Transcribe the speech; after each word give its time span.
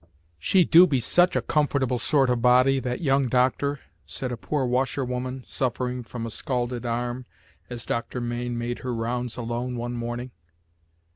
"She 0.39 0.65
do 0.65 0.87
be 0.87 0.99
such 0.99 1.35
a 1.35 1.43
comfortable 1.43 1.99
sort 1.99 2.31
of 2.31 2.41
body, 2.41 2.79
that 2.79 3.01
young 3.01 3.27
doctor," 3.29 3.81
said 4.07 4.31
a 4.31 4.35
poor 4.35 4.65
washerwoman, 4.65 5.43
suffering 5.43 6.01
from 6.01 6.25
a 6.25 6.31
scalded 6.31 6.87
arm, 6.87 7.27
as 7.69 7.85
Doctor 7.85 8.19
Mayne 8.19 8.57
made 8.57 8.79
her 8.79 8.95
rounds 8.95 9.37
alone 9.37 9.75
one 9.75 9.93
morning. 9.93 10.31